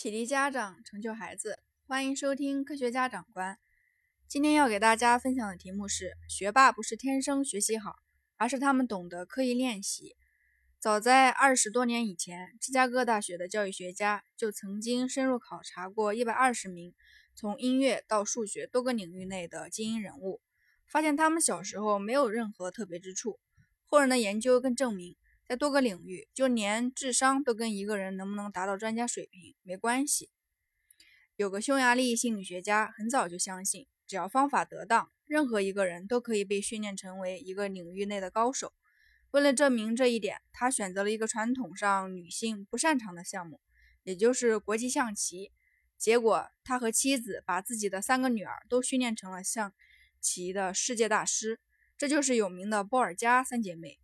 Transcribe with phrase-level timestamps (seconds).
[0.00, 3.58] 启迪家长，成就孩子，欢迎收听科学家长观。
[4.26, 7.96] 今天要给大家分享的题目是：学霸不是天生学习好，
[8.38, 10.16] 而是他们懂得刻意练习。
[10.78, 16.94] 早在二十多年以前，芝加哥大学的教育学家就曾经深入考察过一百二十名
[17.34, 20.40] 从音乐到数学多个领域内的精英人物，
[20.86, 23.38] 发现他们小时候没有任何特别之处。
[23.84, 25.18] 后人的研究更证明。
[25.50, 30.30] 在多个领域，就连智商都跟一个人能不能达到专家水平没关系。
[31.34, 38.72] 有个匈牙利心理学家很早就相信，只要方法得当，任何一个人都可以被训练成为一个领域内的高手。
[39.32, 43.60] 为了证明这一点，他选择了一个传统上女性不擅长的项目，
[44.04, 45.50] 也就是国际象棋。
[45.98, 49.72] 结果，他和妻子把自己的三个女儿都训练成了象
[50.20, 51.58] 棋的世界大师，
[51.98, 53.98] 这就是有名的波尔加三姐妹。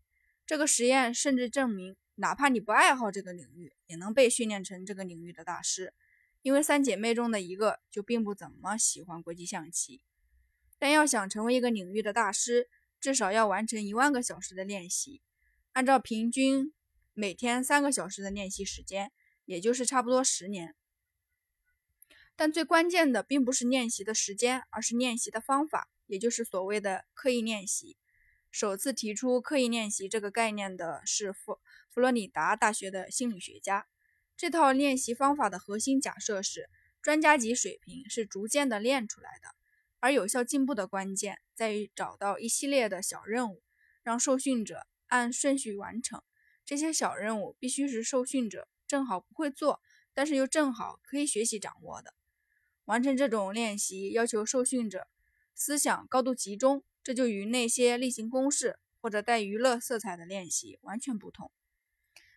[0.46, 5.92] 这个实验甚至证明，哪怕你不爱好这个领域，也能被训练成这个领域的大师。
[6.42, 10.00] 因为三姐妹中的一个就并不怎么喜欢国际象棋。
[10.78, 12.68] 但要想成为一个领域的大师，
[13.00, 15.20] 至少要完成一万个小时的练习。
[15.72, 16.72] 按照平均
[17.12, 19.10] 每天三个小时的练习时间，
[19.44, 20.76] 也就是差不多十年。
[22.36, 27.96] 但最关键的并不是练习的时间，而是练习的方法，也就是所谓的刻意练习。
[28.58, 33.86] 首次提出刻意练习这个概念的是佛佛罗里达大学的心理学家。
[34.34, 36.70] 这套练习方法的核心假设是，
[37.02, 39.48] 专家级水平是逐渐的练出来的，
[40.00, 43.62] 而有效进步的关键在于找到一系列的小任务，
[44.02, 46.22] 让受训者按顺序完成。
[46.64, 49.82] 这些小任务必须是受训者正好不会做，
[50.14, 52.14] 但是又正好可以学习掌握的。
[52.86, 55.08] 完成这种练习要求受训者
[55.54, 56.82] 思想高度集中。
[57.06, 61.52] 这就与那些例行公事或者带娱乐色彩的练习完全不同。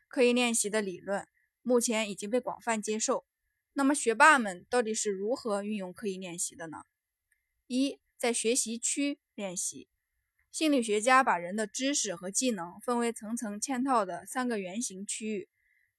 [0.08, 1.28] 刻意练习的理论
[1.64, 3.26] 目前已经被广泛接受。
[3.73, 6.84] 那么，学霸们到底是如何运用刻意练习的呢？
[7.66, 9.88] 一，在学习区练习。
[10.52, 15.49] 心理学家把人的知识和技能分为层层嵌套的三个圆形区域。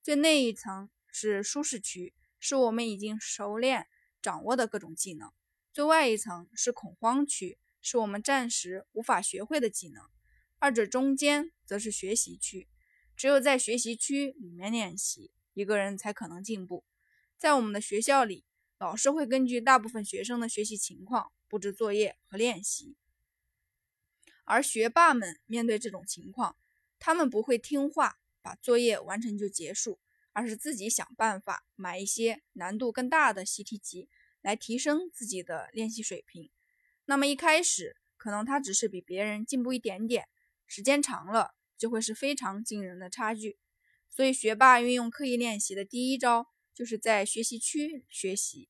[0.00, 3.88] 最内一层是舒适区，是我们已经熟练
[4.22, 5.30] 掌握的各种技能；
[5.72, 7.58] 最外一层是恐慌区。
[7.80, 10.04] 是我们暂时无法学会的技能，
[10.58, 12.68] 二者中间则是学习区。
[13.16, 16.84] 只有在学习区里面练习，一个人才可能进步。
[17.36, 18.44] 在我们的学校里，
[18.78, 22.96] 老师会根据大部分学生的学习情况布置作业和练习。
[24.44, 26.56] 而学霸们面对这种情况，
[26.98, 30.00] 他们不会听话，把作业完成就结束，
[30.32, 34.08] 而是自己想办法买一些难度更大的习题集，
[34.40, 36.50] 来提升自己的练习水平。
[37.10, 40.28] 那么一开始可能他只是比别人进步一点点，
[40.68, 43.58] 时间长了就会是非常惊人的差距。
[44.08, 48.68] 所以学霸运用刻意练习的第一招就是在学习区学习。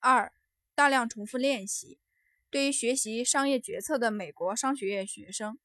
[0.00, 0.34] 二、
[0.74, 1.98] 大量重复练习。
[2.50, 5.58] 对于学习商业决策的美国商学院学生，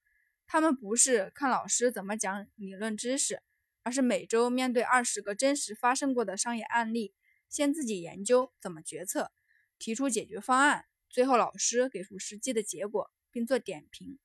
[0.48, 3.42] 他们不是看老师怎么讲理论知识，
[3.84, 7.14] 而是每周面对二十个真实发生过的商业案例，
[7.50, 9.34] 先自己研究怎么决策，
[9.78, 10.86] 提出解决方案。
[11.12, 14.18] 最后，老师给出实际的结果，并做点评。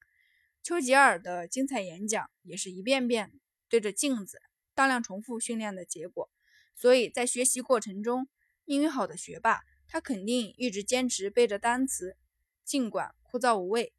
[0.63, 3.33] 丘吉尔的精彩演讲也是一遍遍
[3.69, 4.41] 对着镜子
[4.73, 6.31] 大量重复训练的结果。
[6.77, 8.29] 所以在学习过程中，
[8.67, 12.17] 英语好的学霸他肯定一直坚持背着单词，
[12.65, 13.93] 尽管枯燥无味；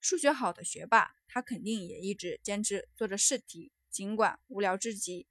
[0.00, 5.26] 数学好的学霸他肯定也一直坚持做着试题，尽管无聊至极。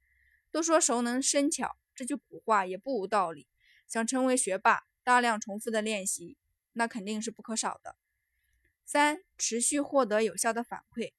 [0.50, 3.46] 都说熟能生巧，这句古话也不无道理。
[3.86, 6.36] 想成为学霸，大量重复的练习。
[6.74, 7.96] 那肯定是不可少的。
[8.84, 11.12] 三、持续获得有效的反馈。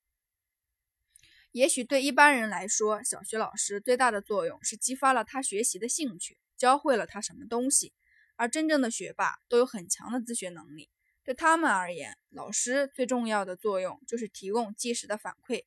[1.52, 7.94] 也许对一般人来说，小学老师最大的作用是激发了他学习的兴趣，教会了他什么东西。
[8.36, 10.90] 而真正的学霸都有很强的自学能力，
[11.24, 15.64] 对他们而言，老师最重要的作用就是提供即时的反馈。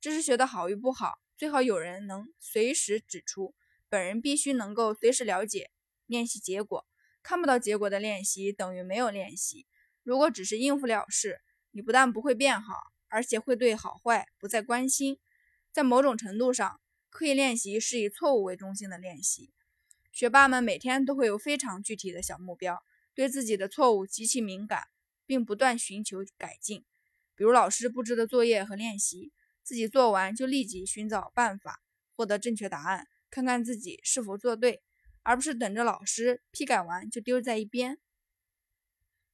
[0.00, 3.54] 知识学的好与不好，最好有人能随时指出，
[3.90, 5.70] 本人必须能够随时了解
[6.06, 6.86] 练习结果。
[7.28, 9.66] 看不到结果的练习等于没有练习。
[10.04, 11.40] 如果只是应付了事，
[11.72, 15.18] 你不但不会变好，而且会对好坏不再关心。
[15.72, 16.80] 在某种程度上，
[17.10, 19.50] 刻意练习是以错误为中心的练习。
[20.12, 22.80] 学霸们每天都会有非常具体的小目标，
[23.12, 24.84] 对自己的错误极其敏感，
[25.26, 26.84] 并不断寻求改进。
[27.34, 29.32] 比如老师布置的作业和练习，
[29.64, 31.80] 自己做完就立即寻找办法
[32.14, 34.84] 获得正确答案，看看自己是否做对。
[35.26, 37.98] 而不是等着老师批改完就丢在一边。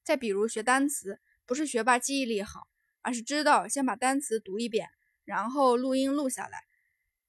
[0.02, 2.66] 再比如学单词，不是学霸记忆力好，
[3.02, 4.88] 而是知道先把单词读一遍，
[5.26, 6.64] 然后录音录下来，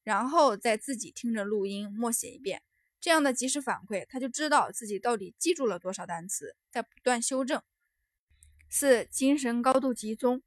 [0.02, 2.64] 然后再自己听着录音默写一遍。
[3.02, 7.62] 这样的及时反馈，他就知道自己到底记住了多少单词，在不断修正。
[8.70, 10.42] 四、精神高度集中，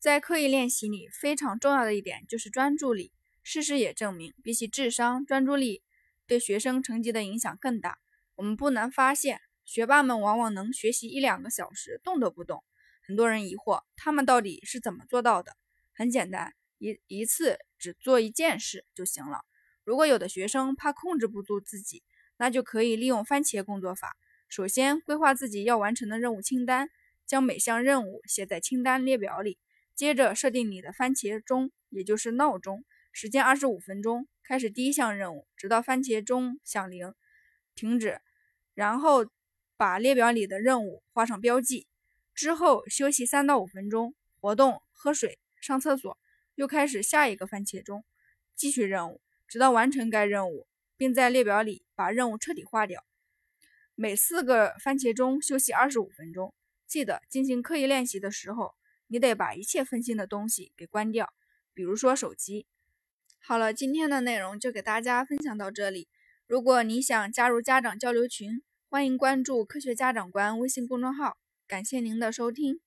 [0.00, 3.12] 在刻意练习里非常重要的一点就是专注力。
[3.44, 5.82] 事实也证明，比起智商，专注力
[6.26, 7.98] 对学生成绩的影响更大。
[8.34, 12.64] 我们不难发现，学霸们往往能学习一两个小时，动都不动。
[13.06, 15.52] 很多人疑惑，他们到底是怎么做到的？
[15.94, 19.40] 很简单，一一次只做一件事就行了。
[19.84, 22.02] 如果有的学生怕控制不住自己，
[22.36, 24.16] 那就可以利用番茄工作法。
[24.48, 26.88] 首先规划自己要完成的任务清单，
[27.26, 29.58] 将每项任务写在清单列表里。
[29.94, 37.14] 接着设定你的番茄钟，也就是闹钟，时间二十五分钟，开始第一项任务，直到番茄钟响铃
[37.74, 38.20] 停止。
[38.74, 39.26] 然后
[39.76, 41.86] 把列表里的任务画上标记。
[42.34, 46.18] 之后休息三到五分钟，活动、喝水、上厕所，
[46.54, 48.04] 又开始下一个番茄钟，
[48.54, 49.20] 继续任务。
[49.46, 50.66] 直到完成该任务，
[50.96, 53.04] 并在列表里把任务彻底划掉。
[53.94, 56.54] 每四个番茄钟休息二十五分钟。
[56.86, 58.74] 记得进行刻意练习的时候，
[59.08, 61.34] 你得把一切分心的东西给关掉，
[61.74, 62.66] 比如说手机。
[63.44, 66.06] 好了，今天的内容就给大家分享到这里。
[66.46, 71.36] 如果你想加入家长交流群，欢迎关注“科学家长官”微信公众号。
[71.66, 72.80] 感谢您的收听。